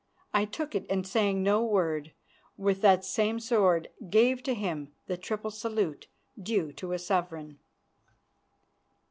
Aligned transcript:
I 0.33 0.45
took 0.45 0.73
it, 0.73 0.87
and, 0.89 1.05
saying 1.05 1.43
no 1.43 1.63
word, 1.63 2.11
with 2.57 2.81
that 2.81 3.05
same 3.05 3.39
sword 3.39 3.87
gave 4.09 4.41
to 4.41 4.55
him 4.55 4.91
the 5.05 5.15
triple 5.15 5.51
salute 5.51 6.07
due 6.41 6.71
to 6.71 6.93
a 6.93 6.97
sovereign. 6.97 7.59